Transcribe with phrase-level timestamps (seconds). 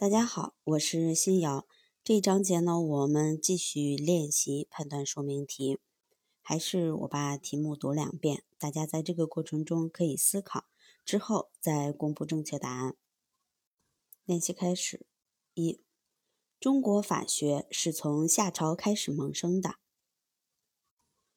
[0.00, 1.68] 大家好，我是新瑶。
[2.02, 5.78] 这一章节呢，我们继续练习判断说明题。
[6.40, 10.64] 还是我把题目读两遍，大家在这个过程中可以思考，
[11.04, 12.96] 之后再公布正确答案。
[14.24, 15.04] 练习开始。
[15.52, 15.82] 一、
[16.58, 19.74] 中国法学是从夏朝开始萌生的。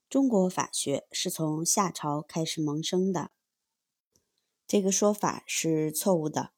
[0.09, 3.31] 中国法学是从夏朝开始萌生的。
[4.65, 6.53] 这个说法是错误的。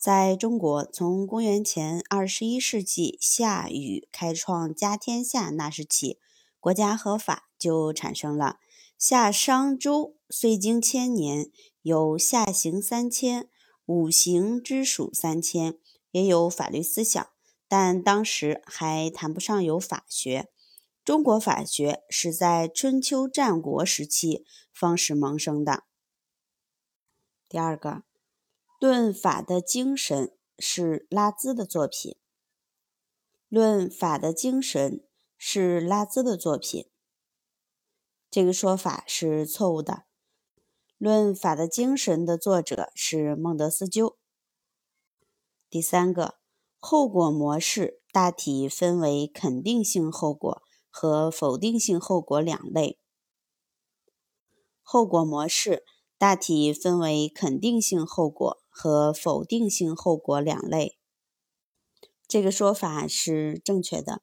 [0.00, 6.18] 在中国，从公元前二十一世纪夏禹开创家天下那时起，
[6.58, 8.58] 国家和法就产生了。
[8.96, 11.50] 夏商周岁经千年，
[11.82, 13.50] 有夏刑三千，
[13.84, 15.78] 五行之属三千，
[16.12, 17.28] 也有法律思想，
[17.68, 20.48] 但当时还谈不上有法学。
[21.04, 25.84] 中国法学是在春秋战国时期方始萌生的。
[27.46, 28.09] 第二个。
[28.80, 32.16] 论法的精神是拉兹的作品。
[33.46, 35.04] 论法的精神
[35.36, 36.88] 是拉兹的作品。
[38.30, 40.04] 这个说法是错误的。
[40.96, 44.16] 论法的精神的作者是孟德斯鸠。
[45.68, 46.38] 第三个，
[46.78, 52.98] 后果模式大体分为肯定性后果和否定性后果两类。
[54.80, 55.84] 后果模式
[56.16, 58.59] 大体分为肯定性后果。
[58.70, 60.96] 和否定性后果两类，
[62.26, 64.22] 这个说法是正确的。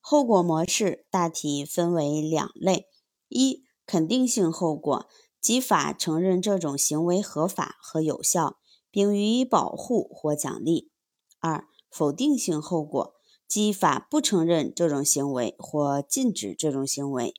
[0.00, 2.88] 后果模式大体分为两类：
[3.28, 5.08] 一、肯定性后果，
[5.40, 8.58] 即法承认这种行为合法和有效，
[8.90, 10.90] 并予以保护或奖励；
[11.38, 13.14] 二、否定性后果，
[13.48, 17.32] 即法不承认这种行为或禁止这种行为，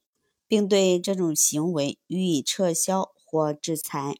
[0.48, 4.16] 并对这种行为予以撤销或制裁。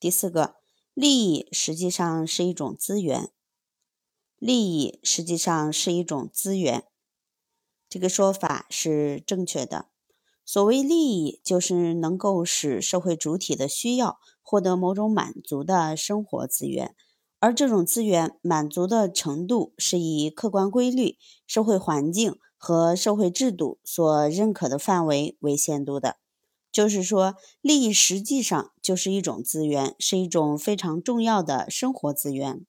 [0.00, 0.59] 第四个。
[1.00, 3.30] 利益实际上是一种资源。
[4.36, 6.84] 利益实际上是一种资源，
[7.88, 9.86] 这个说法是正确的。
[10.44, 16.94] 所谓利益，就是能够使社会主体的需要获得某种满足的生活资源，
[17.38, 21.16] 而这种资源满足的程度是以客观规律、
[21.46, 26.18] 社会环境和社会制度所认可的范围为限度的。
[26.72, 32.64] 就是说，利益实际上就是一种资源，是一种非常重要的生活资源。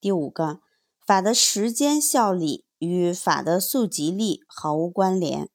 [0.00, 0.60] 第五个，
[1.06, 5.48] 法的时间效力与法的溯及力毫无关联。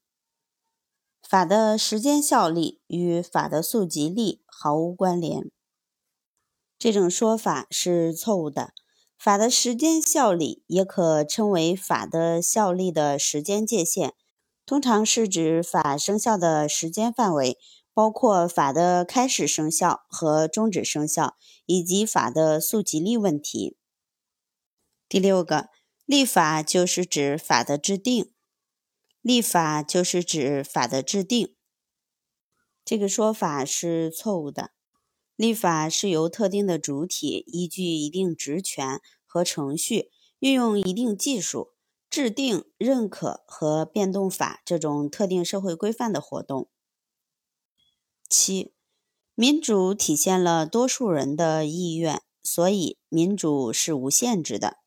[1.22, 5.52] 法的时间效力与法的溯及力毫无关联，
[6.80, 8.74] 这种说法是错误的。
[9.16, 14.16] 法的时间效力也可称为法的效力的时间界限。
[14.69, 17.57] 通常是指法生效的时间范围，
[17.91, 21.35] 包括法的开始生效和终止生效，
[21.66, 23.78] 以及法的溯及力问题。
[25.07, 25.69] 第六个，
[26.06, 28.31] 立法就是指法的制定。
[29.24, 31.56] 立法就是指法的制定，
[32.86, 34.69] 这个说法是错误的。
[35.36, 41.72] 立法是由特定的主体依据一定职权和程序，运用一定技术。
[42.09, 46.68] 制定、认可和变动法这种特定社会规范的活动。
[48.28, 48.74] 七，
[49.36, 54.78] 民主体现了多数人的意愿，所以民主是无限制的。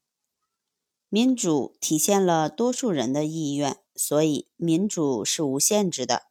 [1.09, 6.25] 民主体现了多数人的意愿，所以民主是无限制的。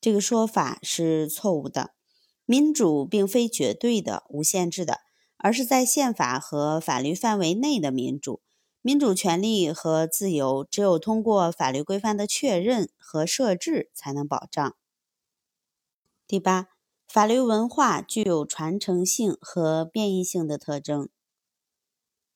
[0.00, 1.94] 这个说法是错误的。
[2.44, 5.00] 民主并非绝对的、无限制的，
[5.36, 8.42] 而是在宪法和法律范围内的民主。
[8.84, 14.74] 民主权利和自由只有通过法律规范的确认和设置才能保障。
[16.26, 16.66] 第八，
[17.06, 21.08] 法律文化具有传承性和变异性的特征。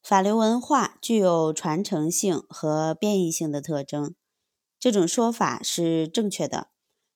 [0.00, 4.14] 法律文化具有传承性和变异性的特征，
[4.78, 6.68] 这种说法是正确的。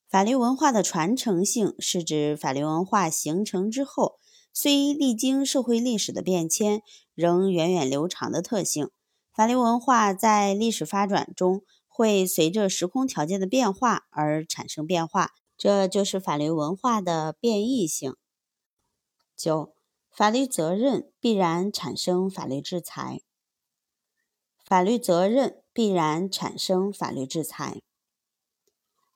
[0.09, 4.19] 法律文化的传承性是指法律文化形成之后，
[4.53, 6.83] 虽历经社会历史的变迁，
[7.15, 8.91] 仍源远流长的特性。
[9.33, 18.15] 法律文化在历史发展中会随着时空条件的变化而产生变化，这就是法律文化的变异性。
[19.37, 19.75] 九，
[20.11, 23.21] 法律责任必然产生法律制裁。
[24.65, 27.81] 法律责任必然产生法律制裁，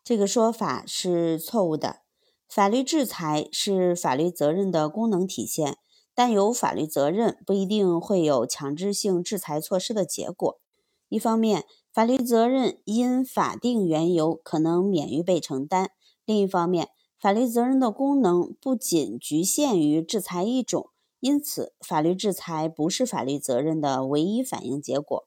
[0.02, 2.02] 这个说法是错误的。
[2.48, 5.78] 法律制裁是法律责任的功能体现。
[6.14, 10.60] 但有法律责任不一定会有强制性制裁措施的结果。
[11.08, 15.88] 一方面，法律责任因法定缘由可能免于被承担；
[16.24, 16.88] 另一方面，
[17.20, 20.90] 法律责任的功能不仅局限于制裁一种，
[21.20, 25.26] 因此，法律制裁不是法律责任的唯一反应结果。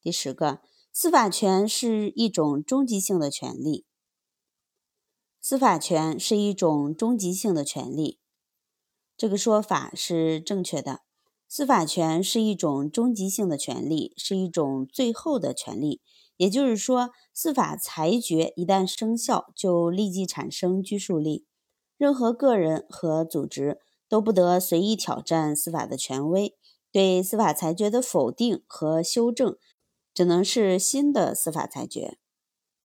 [0.00, 0.60] 第十个，
[0.92, 3.84] 司法权是一种终极性的权利。
[5.40, 8.18] 司法权是一种终极性的权利，
[9.20, 11.00] 这个说法是正确的。
[11.46, 16.00] 司法权是一种终极性的权利，是一种最后的权利。
[16.38, 21.44] 也就是说，司法裁决一旦生效，就立即产生拘束力，
[21.98, 26.56] 任何个人和组织都不得随意挑战司法的权威。
[26.90, 29.54] 对司法裁决的否定和修正。
[30.14, 32.16] 只能是新的司法裁决。